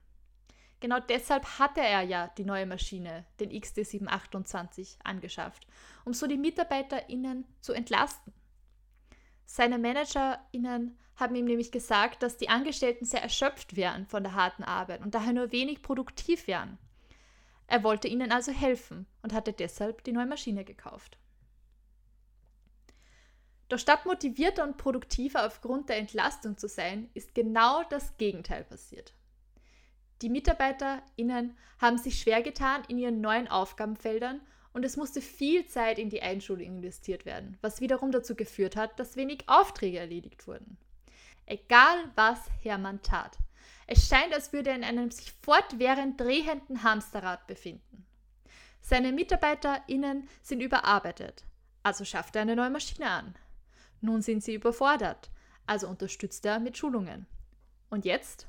Genau 0.79 0.99
deshalb 0.99 1.59
hatte 1.59 1.81
er 1.81 2.01
ja 2.03 2.27
die 2.37 2.45
neue 2.45 2.65
Maschine, 2.65 3.25
den 3.39 3.51
XD728, 3.51 4.97
angeschafft, 5.03 5.67
um 6.05 6.13
so 6.13 6.25
die 6.25 6.37
MitarbeiterInnen 6.37 7.45
zu 7.59 7.73
entlasten. 7.73 8.33
Seine 9.45 9.77
ManagerInnen 9.77 10.97
haben 11.15 11.35
ihm 11.35 11.45
nämlich 11.45 11.71
gesagt, 11.71 12.23
dass 12.23 12.37
die 12.37 12.49
Angestellten 12.49 13.03
sehr 13.03 13.21
erschöpft 13.21 13.75
wären 13.75 14.05
von 14.05 14.23
der 14.23 14.35
harten 14.35 14.63
Arbeit 14.63 15.01
und 15.01 15.15
daher 15.15 15.33
nur 15.33 15.51
wenig 15.51 15.81
produktiv 15.81 16.47
wären. 16.47 16.77
Er 17.67 17.83
wollte 17.83 18.07
ihnen 18.07 18.31
also 18.31 18.51
helfen 18.51 19.05
und 19.21 19.33
hatte 19.33 19.51
deshalb 19.51 20.03
die 20.05 20.13
neue 20.13 20.25
Maschine 20.27 20.63
gekauft. 20.63 21.17
Doch 23.69 23.77
statt 23.79 24.05
motivierter 24.05 24.63
und 24.63 24.77
produktiver 24.77 25.45
aufgrund 25.45 25.89
der 25.89 25.97
Entlastung 25.97 26.57
zu 26.57 26.67
sein, 26.67 27.09
ist 27.13 27.35
genau 27.35 27.83
das 27.89 28.17
Gegenteil 28.17 28.63
passiert. 28.63 29.13
Die 30.21 30.29
MitarbeiterInnen 30.29 31.55
haben 31.79 31.97
sich 31.97 32.19
schwer 32.19 32.41
getan 32.41 32.83
in 32.87 32.97
ihren 32.97 33.21
neuen 33.21 33.47
Aufgabenfeldern 33.47 34.41
und 34.73 34.83
es 34.83 34.97
musste 34.97 35.21
viel 35.21 35.65
Zeit 35.67 35.97
in 35.97 36.09
die 36.09 36.21
Einschulung 36.21 36.65
investiert 36.65 37.25
werden, 37.25 37.57
was 37.61 37.79
wiederum 37.79 38.11
dazu 38.11 38.35
geführt 38.35 38.75
hat, 38.75 38.99
dass 38.99 39.15
wenig 39.15 39.43
Aufträge 39.47 39.99
erledigt 39.99 40.47
wurden. 40.47 40.77
Egal 41.45 42.11
was 42.15 42.39
Hermann 42.61 43.01
tat, 43.01 43.37
es 43.87 44.07
scheint, 44.07 44.33
als 44.33 44.51
würde 44.51 44.71
er 44.71 44.75
in 44.75 44.83
einem 44.83 45.09
sich 45.09 45.31
fortwährend 45.41 46.19
drehenden 46.19 46.83
Hamsterrad 46.83 47.47
befinden. 47.47 48.05
Seine 48.81 49.11
MitarbeiterInnen 49.11 50.27
sind 50.41 50.61
überarbeitet, 50.61 51.43
also 51.81 52.03
schafft 52.03 52.35
er 52.35 52.43
eine 52.43 52.55
neue 52.55 52.69
Maschine 52.69 53.09
an. 53.09 53.35
Nun 54.01 54.21
sind 54.21 54.43
sie 54.43 54.53
überfordert, 54.53 55.29
also 55.65 55.87
unterstützt 55.87 56.45
er 56.45 56.59
mit 56.59 56.77
Schulungen. 56.77 57.25
Und 57.89 58.05
jetzt? 58.05 58.47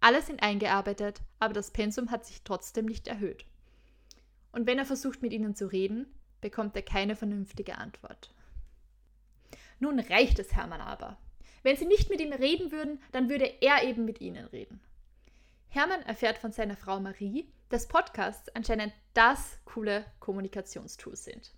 Alle 0.00 0.22
sind 0.22 0.42
eingearbeitet, 0.42 1.20
aber 1.38 1.52
das 1.52 1.70
Pensum 1.70 2.10
hat 2.10 2.24
sich 2.24 2.42
trotzdem 2.42 2.86
nicht 2.86 3.06
erhöht. 3.06 3.44
Und 4.52 4.66
wenn 4.66 4.78
er 4.78 4.86
versucht, 4.86 5.22
mit 5.22 5.32
ihnen 5.32 5.54
zu 5.54 5.66
reden, 5.66 6.06
bekommt 6.40 6.74
er 6.74 6.82
keine 6.82 7.16
vernünftige 7.16 7.76
Antwort. 7.76 8.34
Nun 9.78 10.00
reicht 10.00 10.38
es 10.38 10.54
Hermann 10.54 10.80
aber. 10.80 11.18
Wenn 11.62 11.76
sie 11.76 11.86
nicht 11.86 12.10
mit 12.10 12.20
ihm 12.20 12.32
reden 12.32 12.72
würden, 12.72 13.00
dann 13.12 13.28
würde 13.28 13.44
er 13.60 13.84
eben 13.84 14.04
mit 14.04 14.20
ihnen 14.20 14.46
reden. 14.46 14.80
Hermann 15.68 16.02
erfährt 16.02 16.38
von 16.38 16.52
seiner 16.52 16.76
Frau 16.76 16.98
Marie, 16.98 17.48
dass 17.68 17.86
Podcasts 17.86 18.48
anscheinend 18.54 18.92
das 19.14 19.58
coole 19.64 20.04
Kommunikationstool 20.18 21.14
sind. 21.16 21.52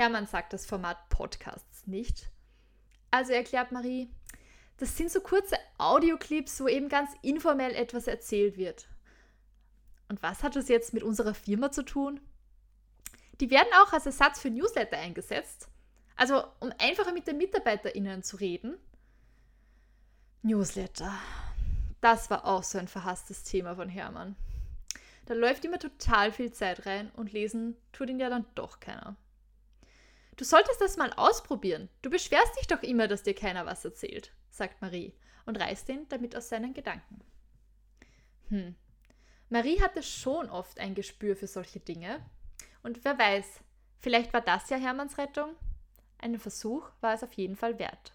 Hermann 0.00 0.26
sagt 0.26 0.54
das 0.54 0.64
Format 0.64 1.10
Podcasts 1.10 1.86
nicht. 1.86 2.30
Also 3.10 3.34
erklärt 3.34 3.70
Marie, 3.70 4.08
das 4.78 4.96
sind 4.96 5.12
so 5.12 5.20
kurze 5.20 5.56
Audioclips, 5.76 6.58
wo 6.62 6.68
eben 6.68 6.88
ganz 6.88 7.10
informell 7.20 7.74
etwas 7.74 8.06
erzählt 8.06 8.56
wird. 8.56 8.88
Und 10.08 10.22
was 10.22 10.42
hat 10.42 10.56
das 10.56 10.70
jetzt 10.70 10.94
mit 10.94 11.02
unserer 11.02 11.34
Firma 11.34 11.70
zu 11.70 11.82
tun? 11.82 12.18
Die 13.40 13.50
werden 13.50 13.68
auch 13.82 13.92
als 13.92 14.06
Ersatz 14.06 14.40
für 14.40 14.48
Newsletter 14.48 14.96
eingesetzt. 14.96 15.68
Also 16.16 16.44
um 16.60 16.72
einfacher 16.78 17.12
mit 17.12 17.26
den 17.26 17.36
MitarbeiterInnen 17.36 18.22
zu 18.22 18.36
reden. 18.36 18.78
Newsletter. 20.40 21.12
Das 22.00 22.30
war 22.30 22.46
auch 22.46 22.62
so 22.62 22.78
ein 22.78 22.88
verhasstes 22.88 23.42
Thema 23.44 23.76
von 23.76 23.90
Hermann. 23.90 24.34
Da 25.26 25.34
läuft 25.34 25.66
immer 25.66 25.78
total 25.78 26.32
viel 26.32 26.52
Zeit 26.52 26.86
rein 26.86 27.10
und 27.16 27.34
lesen 27.34 27.76
tut 27.92 28.08
ihn 28.08 28.18
ja 28.18 28.30
dann 28.30 28.46
doch 28.54 28.80
keiner. 28.80 29.14
Du 30.40 30.46
solltest 30.46 30.80
das 30.80 30.96
mal 30.96 31.12
ausprobieren. 31.12 31.90
Du 32.00 32.08
beschwerst 32.08 32.58
dich 32.58 32.66
doch 32.66 32.82
immer, 32.82 33.08
dass 33.08 33.22
dir 33.22 33.34
keiner 33.34 33.66
was 33.66 33.84
erzählt 33.84 34.32
sagt 34.50 34.82
Marie 34.82 35.12
und 35.46 35.58
reißt 35.58 35.88
ihn 35.88 36.06
damit 36.08 36.36
aus 36.36 36.48
seinen 36.48 36.74
Gedanken. 36.74 37.20
Hm. 38.48 38.74
Marie 39.48 39.80
hatte 39.80 40.02
schon 40.02 40.48
oft 40.48 40.78
ein 40.78 40.94
Gespür 40.94 41.36
für 41.36 41.46
solche 41.46 41.80
Dinge. 41.80 42.24
Und 42.82 43.04
wer 43.04 43.18
weiß, 43.18 43.60
vielleicht 43.98 44.32
war 44.32 44.40
das 44.40 44.70
ja 44.70 44.76
Hermanns 44.76 45.18
Rettung? 45.18 45.56
Einen 46.18 46.38
Versuch 46.38 46.88
war 47.00 47.14
es 47.14 47.22
auf 47.22 47.32
jeden 47.34 47.56
Fall 47.56 47.78
wert. 47.78 48.12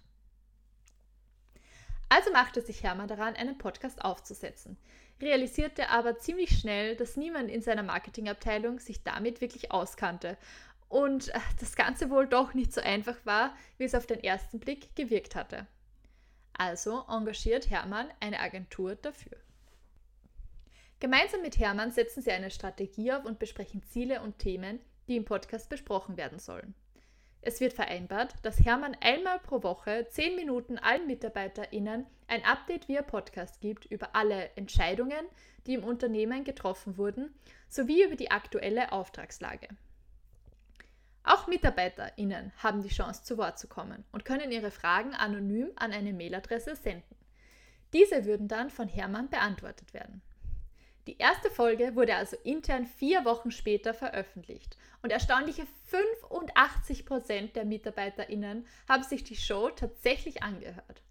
Also 2.10 2.32
machte 2.32 2.62
sich 2.62 2.84
Hermann 2.84 3.08
daran, 3.08 3.36
einen 3.36 3.58
Podcast 3.58 4.04
aufzusetzen, 4.04 4.78
realisierte 5.20 5.90
aber 5.90 6.20
ziemlich 6.20 6.58
schnell, 6.60 6.96
dass 6.96 7.18
niemand 7.18 7.50
in 7.50 7.62
seiner 7.62 7.84
Marketingabteilung 7.84 8.80
sich 8.80 9.04
damit 9.04 9.42
wirklich 9.42 9.72
auskannte 9.72 10.38
und 10.96 11.28
äh, 11.36 11.40
das 11.60 11.76
Ganze 11.76 12.10
wohl 12.10 12.26
doch 12.26 12.54
nicht 12.54 12.72
so 12.72 12.80
einfach 12.80 13.18
war, 13.26 13.54
wie 13.78 13.84
es 13.84 13.96
auf 13.96 14.06
den 14.06 14.24
ersten 14.24 14.62
Blick 14.62 14.96
gewirkt 14.96 15.36
hatte. 15.36 15.68
Also 16.54 17.04
engagiert 17.10 17.70
Hermann 17.70 18.08
eine 18.22 18.40
Agentur 18.40 18.96
dafür. 18.96 19.36
Gemeinsam 21.02 21.42
mit 21.42 21.60
Hermann 21.60 21.92
setzen 21.92 22.24
sie 22.24 22.32
eine 22.32 22.50
Strategie 22.50 23.12
auf 23.12 23.26
und 23.26 23.40
besprechen 23.40 23.84
Ziele 23.84 24.22
und 24.22 24.40
Themen, 24.40 24.80
die 25.10 25.18
im 25.18 25.26
Podcast 25.26 25.68
besprochen 25.68 26.16
werden 26.16 26.40
sollen. 26.40 26.74
Es 27.42 27.60
wird 27.60 27.74
vereinbart, 27.74 28.34
dass 28.44 28.64
Hermann 28.64 28.96
einmal 29.02 29.40
pro 29.40 29.64
Woche 29.64 30.08
10 30.10 30.38
Minuten 30.38 30.78
allen 30.78 31.08
MitarbeiterInnen 31.08 32.06
ein 32.28 32.46
Update 32.46 32.88
via 32.88 33.02
Podcast 33.02 33.60
gibt 33.60 33.84
über 33.84 34.16
alle 34.16 34.50
Entscheidungen, 34.56 35.26
die 35.68 35.74
im 35.74 35.84
Unternehmen 35.84 36.46
getroffen 36.46 36.98
wurden, 36.98 37.36
sowie 37.68 38.06
über 38.06 38.16
die 38.16 38.32
aktuelle 38.32 38.94
Auftragslage. 38.94 39.68
Auch 41.26 41.48
MitarbeiterInnen 41.48 42.52
haben 42.58 42.84
die 42.84 42.90
Chance, 42.90 43.24
zu 43.24 43.38
Wort 43.40 43.58
zu 43.58 43.68
kommen 43.68 44.06
und 44.12 44.26
können 44.26 44.52
ihre 44.52 44.70
Fragen 44.70 45.16
anonym 45.16 45.72
an 45.76 45.92
eine 45.92 46.14
Mailadresse 46.14 46.76
senden. 46.76 47.16
Diese 47.94 48.26
würden 48.26 48.48
dann 48.48 48.70
von 48.70 48.88
Hermann 48.88 49.30
beantwortet 49.30 49.94
werden. 49.94 50.22
Die 51.08 51.18
erste 51.18 51.50
Folge 51.50 51.96
wurde 51.96 52.16
also 52.16 52.36
intern 52.44 52.86
vier 52.86 53.26
Wochen 53.26 53.50
später 53.50 53.94
veröffentlicht 53.94 54.78
und 55.02 55.12
erstaunliche 55.12 55.66
85% 55.92 57.54
der 57.54 57.66
MitarbeiterInnen 57.66 58.68
haben 58.88 59.04
sich 59.04 59.24
die 59.24 59.36
Show 59.36 59.70
tatsächlich 59.70 60.44
angehört. 60.44 61.02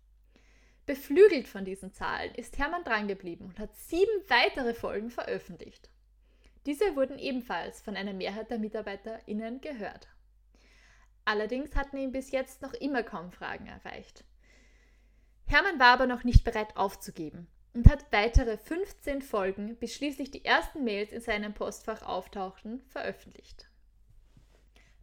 Beflügelt 0.87 1.49
von 1.49 1.65
diesen 1.65 1.93
Zahlen 1.93 2.35
ist 2.35 2.59
Hermann 2.59 2.85
drangeblieben 2.85 3.47
und 3.47 3.59
hat 3.59 3.75
sieben 3.75 4.23
weitere 4.29 4.75
Folgen 4.75 5.11
veröffentlicht. 5.11 5.89
Diese 6.67 6.97
wurden 6.97 7.19
ebenfalls 7.19 7.83
von 7.83 7.97
einer 7.97 8.13
Mehrheit 8.13 8.51
der 8.51 8.59
MitarbeiterInnen 8.59 9.61
gehört. 9.61 10.09
Allerdings 11.25 11.75
hatten 11.77 11.97
ihn 11.97 12.13
bis 12.13 12.31
jetzt 12.31 12.63
noch 12.63 12.75
immer 12.75 13.03
kaum 13.03 13.33
Fragen 13.33 13.67
erreicht. 13.67 14.25
Hermann 15.47 15.79
war 15.79 15.93
aber 15.93 16.07
noch 16.07 16.25
nicht 16.25 16.45
bereit 16.45 16.77
aufzugeben 16.77 17.47
und 17.75 17.91
hat 17.91 18.07
weitere 18.13 18.57
15 18.57 19.21
Folgen, 19.21 19.77
bis 19.77 19.95
schließlich 19.95 20.31
die 20.31 20.45
ersten 20.45 20.85
Mails 20.85 21.13
in 21.13 21.21
seinem 21.21 21.55
Postfach 21.55 22.03
auftauchten, 22.03 22.83
veröffentlicht. 22.89 23.69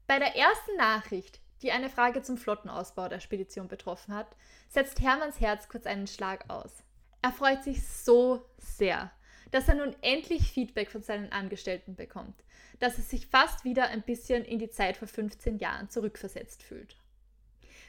Bei 0.07 0.19
der 0.19 0.35
ersten 0.35 0.75
Nachricht, 0.77 1.41
die 1.61 1.71
eine 1.71 1.89
Frage 1.89 2.21
zum 2.21 2.37
Flottenausbau 2.37 3.07
der 3.07 3.19
Spedition 3.19 3.67
betroffen 3.67 4.15
hat, 4.15 4.35
setzt 4.67 4.99
Hermanns 4.99 5.39
Herz 5.39 5.69
kurz 5.69 5.85
einen 5.85 6.07
Schlag 6.07 6.49
aus. 6.49 6.83
Er 7.21 7.31
freut 7.31 7.63
sich 7.63 7.85
so 7.87 8.45
sehr, 8.57 9.11
dass 9.51 9.67
er 9.67 9.75
nun 9.75 9.95
endlich 10.01 10.51
Feedback 10.51 10.89
von 10.89 11.03
seinen 11.03 11.31
Angestellten 11.31 11.95
bekommt, 11.95 12.35
dass 12.79 12.97
er 12.97 13.03
sich 13.03 13.27
fast 13.27 13.63
wieder 13.63 13.87
ein 13.87 14.01
bisschen 14.01 14.43
in 14.43 14.59
die 14.59 14.69
Zeit 14.69 14.97
vor 14.97 15.07
15 15.07 15.59
Jahren 15.59 15.89
zurückversetzt 15.89 16.63
fühlt. 16.63 16.97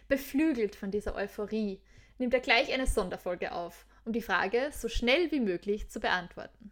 Beflügelt 0.08 0.76
von 0.76 0.90
dieser 0.90 1.14
Euphorie 1.14 1.80
nimmt 2.18 2.34
er 2.34 2.40
gleich 2.40 2.72
eine 2.72 2.86
Sonderfolge 2.86 3.52
auf, 3.52 3.86
um 4.04 4.12
die 4.12 4.22
Frage 4.22 4.70
so 4.72 4.88
schnell 4.88 5.30
wie 5.30 5.40
möglich 5.40 5.88
zu 5.88 6.00
beantworten. 6.00 6.70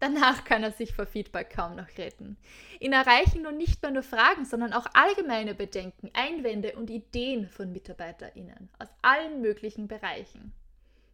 Danach 0.00 0.44
kann 0.44 0.62
er 0.62 0.72
sich 0.72 0.94
vor 0.94 1.04
Feedback 1.04 1.50
kaum 1.50 1.76
noch 1.76 1.98
retten. 1.98 2.38
Ihn 2.80 2.94
erreichen 2.94 3.42
nun 3.42 3.58
nicht 3.58 3.82
mehr 3.82 3.90
nur 3.90 4.02
Fragen, 4.02 4.46
sondern 4.46 4.72
auch 4.72 4.86
allgemeine 4.94 5.54
Bedenken, 5.54 6.10
Einwände 6.14 6.72
und 6.76 6.88
Ideen 6.88 7.48
von 7.48 7.70
MitarbeiterInnen 7.70 8.70
aus 8.78 8.88
allen 9.02 9.42
möglichen 9.42 9.88
Bereichen. 9.88 10.54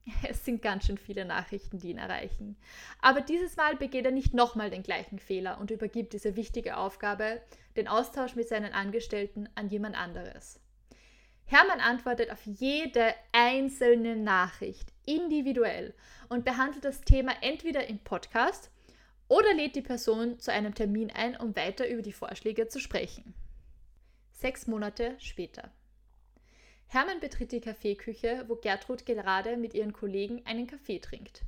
Es 0.28 0.44
sind 0.44 0.62
ganz 0.62 0.86
schön 0.86 0.98
viele 0.98 1.25
Nachrichten, 1.25 1.78
die 1.78 1.90
ihn 1.90 1.98
erreichen. 1.98 2.56
Aber 3.00 3.20
dieses 3.20 3.56
Mal 3.56 3.76
begeht 3.76 4.04
er 4.04 4.12
nicht 4.12 4.34
nochmal 4.34 4.70
den 4.70 4.82
gleichen 4.82 5.18
Fehler 5.18 5.58
und 5.58 5.70
übergibt 5.70 6.12
diese 6.12 6.36
wichtige 6.36 6.76
Aufgabe, 6.76 7.42
den 7.76 7.88
Austausch 7.88 8.34
mit 8.36 8.48
seinen 8.48 8.72
Angestellten, 8.72 9.48
an 9.54 9.68
jemand 9.68 9.96
anderes. 9.96 10.60
Hermann 11.44 11.80
antwortet 11.80 12.30
auf 12.32 12.44
jede 12.44 13.14
einzelne 13.32 14.16
Nachricht 14.16 14.92
individuell 15.04 15.94
und 16.28 16.44
behandelt 16.44 16.84
das 16.84 17.02
Thema 17.02 17.32
entweder 17.40 17.86
im 17.86 18.00
Podcast 18.00 18.70
oder 19.28 19.54
lädt 19.54 19.76
die 19.76 19.82
Person 19.82 20.40
zu 20.40 20.52
einem 20.52 20.75
Termin 20.75 21.10
ein, 21.10 21.36
um 21.36 21.54
weiter 21.54 21.88
über 21.88 22.02
die 22.02 22.12
Vorschläge 22.12 22.66
zu 22.68 22.80
sprechen. 22.80 23.34
Sechs 24.32 24.66
Monate 24.66 25.14
später. 25.18 25.70
Hermann 26.88 27.21
betritt 27.21 27.52
die 27.52 27.61
Kaffeeküche, 27.61 28.45
wo 28.49 28.57
Gertrud 28.57 29.07
gerade 29.07 29.57
mit 29.57 29.75
ihren 29.75 29.93
Kollegen 29.93 30.45
einen 30.47 30.66
Kaffee 30.66 31.00
trinkt. 31.00 31.43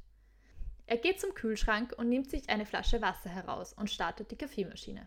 Er 0.87 0.97
geht 0.97 1.21
zum 1.21 1.35
Kühlschrank 1.35 1.95
und 1.97 2.09
nimmt 2.09 2.31
sich 2.31 2.49
eine 2.49 2.67
Flasche 2.67 3.03
Wasser 3.03 3.31
heraus 3.31 3.73
und 3.73 3.91
startet 3.91 4.31
die 4.31 4.37
Kaffeemaschine. 4.37 5.07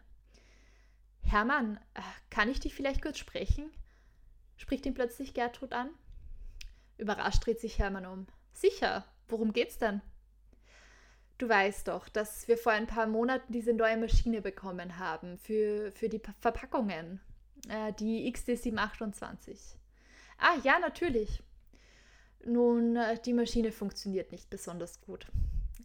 Hermann, 1.24 1.78
äh, 1.96 2.02
kann 2.30 2.50
ich 2.50 2.60
dich 2.60 2.74
vielleicht 2.74 3.02
kurz 3.02 3.18
sprechen? 3.18 3.72
spricht 4.58 4.86
ihn 4.86 4.94
plötzlich 4.94 5.34
Gertrud 5.34 5.74
an. 5.74 5.90
Überrascht 6.98 7.46
dreht 7.46 7.60
sich 7.60 7.80
Hermann 7.80 8.06
um. 8.06 8.28
Sicher, 8.54 9.06
worum 9.28 9.54
geht's 9.54 9.80
denn? 9.80 10.02
Du 11.40 11.50
weißt 11.50 11.88
doch, 11.88 12.08
dass 12.10 12.48
wir 12.48 12.60
vor 12.60 12.72
ein 12.72 12.86
paar 12.86 13.08
Monaten 13.08 13.52
diese 13.52 13.74
neue 13.74 13.98
Maschine 13.98 14.42
bekommen 14.42 15.00
haben 15.00 15.40
für, 15.40 15.92
für 15.92 16.10
die 16.10 16.22
Verpackungen, 16.40 17.20
äh, 17.68 17.92
die 17.94 18.32
XD728. 18.32 19.81
Ah, 20.42 20.58
ja, 20.64 20.80
natürlich. 20.80 21.40
Nun, 22.44 22.96
äh, 22.96 23.20
die 23.24 23.34
Maschine 23.34 23.72
funktioniert 23.72 24.32
nicht 24.32 24.50
besonders 24.50 25.00
gut. 25.00 25.28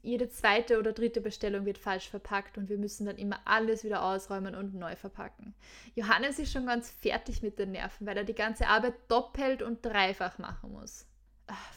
Jede 0.02 0.30
zweite 0.30 0.78
oder 0.78 0.92
dritte 0.92 1.20
Bestellung 1.20 1.66
wird 1.66 1.76
falsch 1.76 2.08
verpackt 2.08 2.56
und 2.56 2.70
wir 2.70 2.78
müssen 2.78 3.04
dann 3.04 3.18
immer 3.18 3.38
alles 3.44 3.84
wieder 3.84 4.02
ausräumen 4.02 4.54
und 4.54 4.74
neu 4.74 4.96
verpacken. 4.96 5.54
Johannes 5.94 6.38
ist 6.38 6.52
schon 6.52 6.64
ganz 6.64 6.90
fertig 6.90 7.42
mit 7.42 7.58
den 7.58 7.72
Nerven, 7.72 8.06
weil 8.06 8.16
er 8.16 8.24
die 8.24 8.34
ganze 8.34 8.66
Arbeit 8.68 8.94
doppelt 9.08 9.60
und 9.60 9.84
dreifach 9.84 10.38
machen 10.38 10.72
muss. 10.72 11.04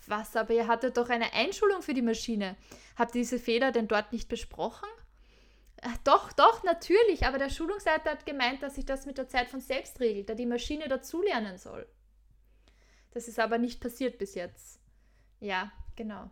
Was, 0.08 0.38
aber 0.38 0.54
ihr 0.54 0.68
hattet 0.68 0.96
doch 0.96 1.10
eine 1.10 1.34
Einschulung 1.34 1.82
für 1.82 1.94
die 1.94 2.02
Maschine. 2.02 2.56
Habt 2.96 3.14
ihr 3.14 3.22
diese 3.22 3.40
Fehler 3.40 3.74
denn 3.74 3.90
dort 3.90 4.14
nicht 4.14 4.30
besprochen? 4.30 4.88
Ach, 5.82 5.98
doch, 6.06 6.32
doch, 6.32 6.64
natürlich, 6.64 7.26
aber 7.26 7.40
der 7.40 7.50
Schulungsleiter 7.50 8.12
hat 8.12 8.26
gemeint, 8.26 8.64
dass 8.64 8.76
sich 8.76 8.86
das 8.86 9.06
mit 9.06 9.18
der 9.18 9.28
Zeit 9.28 9.50
von 9.50 9.60
selbst 9.60 10.00
regelt, 10.00 10.30
da 10.30 10.34
die 10.34 10.46
Maschine 10.46 10.88
dazulernen 10.88 11.58
soll. 11.58 11.86
Das 13.12 13.28
ist 13.28 13.40
aber 13.40 13.58
nicht 13.58 13.82
passiert 13.82 14.18
bis 14.18 14.36
jetzt. 14.36 14.80
Ja, 15.40 15.72
genau. 15.96 16.30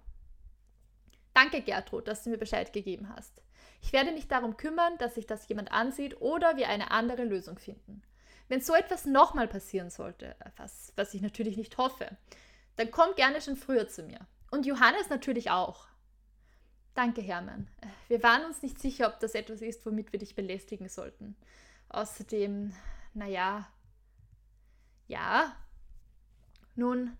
Danke, 1.34 1.62
Gertrud, 1.62 2.08
dass 2.08 2.24
du 2.24 2.30
mir 2.30 2.38
Bescheid 2.38 2.74
gegeben 2.74 3.10
hast. 3.16 3.42
Ich 3.82 3.94
werde 3.94 4.12
mich 4.12 4.28
darum 4.28 4.58
kümmern, 4.58 4.98
dass 4.98 5.16
sich 5.16 5.28
das 5.28 5.48
jemand 5.48 5.72
ansieht 5.72 6.20
oder 6.22 6.58
wir 6.58 6.70
eine 6.70 6.92
andere 6.92 7.24
Lösung 7.24 7.60
finden. 7.60 8.02
Wenn 8.48 8.62
so 8.62 8.74
etwas 8.74 9.06
nochmal 9.06 9.48
passieren 9.48 9.90
sollte, 9.90 10.36
was, 10.56 10.94
was 10.96 11.14
ich 11.14 11.22
natürlich 11.22 11.58
nicht 11.58 11.78
hoffe, 11.78 12.18
dann 12.76 12.92
komm 12.92 13.14
gerne 13.16 13.42
schon 13.42 13.56
früher 13.56 13.88
zu 13.88 14.04
mir. 14.04 14.20
Und 14.52 14.66
Johannes 14.66 15.10
natürlich 15.10 15.52
auch. 15.52 15.88
Danke, 16.94 17.22
Hermann. 17.22 17.70
Wir 18.08 18.24
waren 18.24 18.46
uns 18.46 18.64
nicht 18.64 18.80
sicher, 18.80 19.08
ob 19.14 19.20
das 19.20 19.36
etwas 19.36 19.62
ist, 19.62 19.86
womit 19.86 20.12
wir 20.12 20.20
dich 20.20 20.36
belästigen 20.36 20.90
sollten. 20.90 21.36
Außerdem, 21.90 22.74
naja, 23.14 23.68
ja. 25.08 25.56
Nun, 26.78 27.18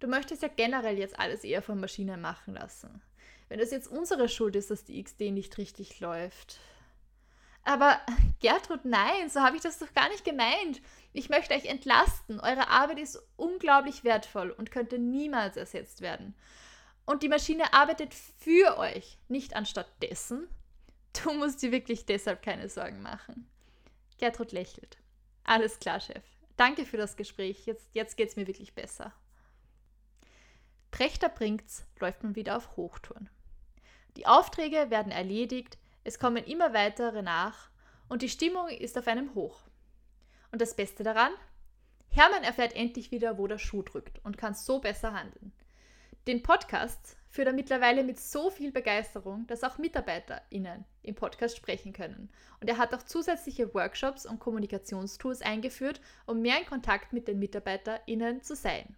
du 0.00 0.08
möchtest 0.08 0.42
ja 0.42 0.48
generell 0.48 0.98
jetzt 0.98 1.18
alles 1.18 1.44
eher 1.44 1.62
von 1.62 1.80
Maschinen 1.80 2.20
machen 2.20 2.54
lassen. 2.54 3.00
Wenn 3.48 3.60
es 3.60 3.70
jetzt 3.70 3.88
unsere 3.88 4.28
Schuld 4.28 4.56
ist, 4.56 4.70
dass 4.70 4.84
die 4.84 5.02
XD 5.02 5.32
nicht 5.32 5.56
richtig 5.58 6.00
läuft. 6.00 6.58
Aber 7.62 8.00
Gertrud, 8.40 8.84
nein, 8.84 9.28
so 9.28 9.40
habe 9.40 9.56
ich 9.56 9.62
das 9.62 9.78
doch 9.78 9.92
gar 9.94 10.08
nicht 10.08 10.24
gemeint. 10.24 10.82
Ich 11.12 11.28
möchte 11.28 11.54
euch 11.54 11.66
entlasten. 11.66 12.40
Eure 12.40 12.68
Arbeit 12.68 12.98
ist 12.98 13.22
unglaublich 13.36 14.02
wertvoll 14.02 14.50
und 14.50 14.70
könnte 14.72 14.98
niemals 14.98 15.56
ersetzt 15.56 16.00
werden. 16.00 16.34
Und 17.04 17.22
die 17.22 17.28
Maschine 17.28 17.72
arbeitet 17.72 18.12
für 18.14 18.78
euch, 18.78 19.18
nicht 19.28 19.54
anstatt 19.54 19.88
dessen. 20.02 20.48
Du 21.22 21.32
musst 21.32 21.62
dir 21.62 21.70
wirklich 21.70 22.06
deshalb 22.06 22.42
keine 22.42 22.68
Sorgen 22.68 23.02
machen. 23.02 23.48
Gertrud 24.18 24.50
lächelt. 24.52 24.98
Alles 25.44 25.78
klar, 25.78 26.00
Chef. 26.00 26.24
Danke 26.56 26.86
für 26.86 26.96
das 26.96 27.16
Gespräch. 27.16 27.66
Jetzt, 27.66 27.94
jetzt 27.94 28.18
es 28.18 28.36
mir 28.36 28.46
wirklich 28.46 28.74
besser. 28.74 29.12
Prechter 30.90 31.28
bringt's, 31.28 31.84
läuft 32.00 32.22
man 32.22 32.36
wieder 32.36 32.56
auf 32.56 32.76
Hochtouren. 32.76 33.28
Die 34.16 34.26
Aufträge 34.26 34.90
werden 34.90 35.12
erledigt, 35.12 35.78
es 36.04 36.18
kommen 36.18 36.44
immer 36.44 36.72
weitere 36.72 37.22
nach 37.22 37.68
und 38.08 38.22
die 38.22 38.28
Stimmung 38.28 38.68
ist 38.68 38.96
auf 38.96 39.06
einem 39.06 39.34
Hoch. 39.34 39.60
Und 40.52 40.62
das 40.62 40.74
Beste 40.74 41.02
daran? 41.02 41.32
Hermann 42.08 42.44
erfährt 42.44 42.74
endlich 42.74 43.10
wieder, 43.10 43.36
wo 43.36 43.46
der 43.46 43.58
Schuh 43.58 43.82
drückt 43.82 44.24
und 44.24 44.38
kann 44.38 44.54
so 44.54 44.80
besser 44.80 45.12
handeln. 45.12 45.52
Den 46.26 46.42
Podcast 46.42 47.16
führt 47.28 47.46
er 47.46 47.54
mittlerweile 47.54 48.02
mit 48.02 48.18
so 48.18 48.50
viel 48.50 48.72
Begeisterung, 48.72 49.46
dass 49.46 49.62
auch 49.62 49.78
MitarbeiterInnen 49.78 50.84
im 51.02 51.14
Podcast 51.14 51.56
sprechen 51.56 51.92
können. 51.92 52.30
Und 52.60 52.68
er 52.68 52.78
hat 52.78 52.92
auch 52.94 53.04
zusätzliche 53.04 53.72
Workshops 53.74 54.26
und 54.26 54.40
Kommunikationstools 54.40 55.42
eingeführt, 55.42 56.00
um 56.26 56.42
mehr 56.42 56.58
in 56.58 56.66
Kontakt 56.66 57.12
mit 57.12 57.28
den 57.28 57.38
MitarbeiterInnen 57.38 58.42
zu 58.42 58.56
sein. 58.56 58.96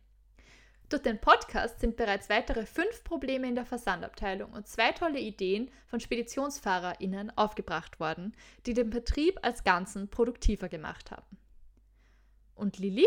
Durch 0.89 1.03
den 1.03 1.21
Podcast 1.21 1.81
sind 1.81 1.97
bereits 1.97 2.31
weitere 2.31 2.65
fünf 2.65 3.05
Probleme 3.05 3.47
in 3.47 3.57
der 3.57 3.67
Versandabteilung 3.67 4.55
und 4.55 4.67
zwei 4.67 4.93
tolle 4.93 5.21
Ideen 5.21 5.71
von 5.87 6.01
SpeditionsfahrerInnen 6.01 7.37
aufgebracht 7.37 8.01
worden, 8.01 8.35
die 8.65 8.73
den 8.73 8.89
Betrieb 8.89 9.39
als 9.43 9.65
Ganzen 9.65 10.09
produktiver 10.09 10.71
gemacht 10.71 11.11
haben. 11.11 11.37
Und 12.55 12.79
Lilly? 12.79 13.07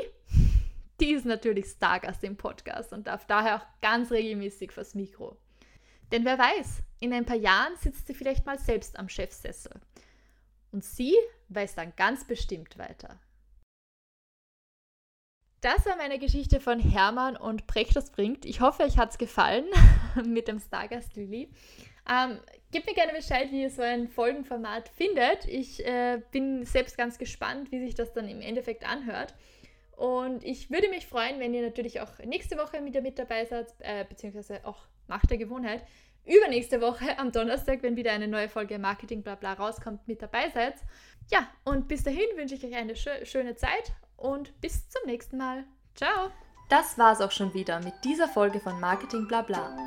Die 1.01 1.13
ist 1.13 1.25
natürlich 1.25 1.65
Stargast 1.65 2.23
im 2.23 2.37
Podcast 2.37 2.93
und 2.93 3.07
darf 3.07 3.25
daher 3.25 3.55
auch 3.55 3.65
ganz 3.81 4.11
regelmäßig 4.11 4.71
vors 4.71 4.93
Mikro. 4.93 5.35
Denn 6.11 6.23
wer 6.25 6.37
weiß, 6.37 6.83
in 6.99 7.11
ein 7.11 7.25
paar 7.25 7.37
Jahren 7.37 7.75
sitzt 7.77 8.05
sie 8.05 8.13
vielleicht 8.13 8.45
mal 8.45 8.59
selbst 8.59 8.99
am 8.99 9.09
Chefsessel. 9.09 9.81
Und 10.71 10.83
sie 10.83 11.15
weiß 11.49 11.73
dann 11.73 11.93
ganz 11.95 12.27
bestimmt 12.27 12.77
weiter. 12.77 13.19
Das 15.61 15.87
war 15.87 15.95
meine 15.97 16.19
Geschichte 16.19 16.59
von 16.59 16.79
Hermann 16.79 17.35
und 17.35 17.65
Prechters 17.65 18.11
bringt. 18.11 18.45
Ich 18.45 18.61
hoffe, 18.61 18.83
euch 18.83 18.99
hat 18.99 19.09
es 19.09 19.17
gefallen 19.17 19.65
mit 20.25 20.47
dem 20.47 20.59
Stargast 20.59 21.15
Lilly. 21.15 21.49
Ähm, 22.07 22.39
gebt 22.71 22.85
mir 22.85 22.93
gerne 22.93 23.13
Bescheid, 23.13 23.51
wie 23.51 23.63
ihr 23.63 23.71
so 23.71 23.81
ein 23.81 24.07
Folgenformat 24.07 24.89
findet. 24.89 25.45
Ich 25.45 25.83
äh, 25.83 26.21
bin 26.31 26.63
selbst 26.63 26.95
ganz 26.95 27.17
gespannt, 27.17 27.71
wie 27.71 27.79
sich 27.79 27.95
das 27.95 28.13
dann 28.13 28.27
im 28.27 28.41
Endeffekt 28.41 28.87
anhört. 28.87 29.33
Und 30.01 30.43
ich 30.43 30.71
würde 30.71 30.89
mich 30.89 31.05
freuen, 31.05 31.39
wenn 31.39 31.53
ihr 31.53 31.61
natürlich 31.61 32.01
auch 32.01 32.17
nächste 32.25 32.57
Woche 32.57 32.83
wieder 32.83 33.01
mit 33.01 33.19
dabei 33.19 33.45
seid, 33.45 33.67
äh, 33.81 34.03
beziehungsweise 34.03 34.65
auch 34.65 34.87
Macht 35.05 35.29
der 35.29 35.37
Gewohnheit, 35.37 35.85
übernächste 36.25 36.81
Woche 36.81 37.19
am 37.19 37.31
Donnerstag, 37.31 37.83
wenn 37.83 37.95
wieder 37.95 38.11
eine 38.11 38.27
neue 38.27 38.49
Folge 38.49 38.79
Marketing 38.79 39.21
Blabla 39.21 39.53
rauskommt, 39.53 40.07
mit 40.07 40.23
dabei 40.23 40.49
seid. 40.49 40.73
Ja, 41.29 41.47
und 41.65 41.87
bis 41.87 42.01
dahin 42.01 42.25
wünsche 42.35 42.55
ich 42.55 42.65
euch 42.65 42.73
eine 42.73 42.95
schö 42.95 43.11
schöne 43.25 43.55
Zeit 43.55 43.93
und 44.17 44.59
bis 44.59 44.89
zum 44.89 45.05
nächsten 45.05 45.37
Mal. 45.37 45.65
Ciao! 45.93 46.31
Das 46.67 46.97
war's 46.97 47.21
auch 47.21 47.31
schon 47.31 47.53
wieder 47.53 47.79
mit 47.83 47.93
dieser 48.03 48.27
Folge 48.27 48.59
von 48.59 48.79
Marketing 48.79 49.27
Blabla. 49.27 49.77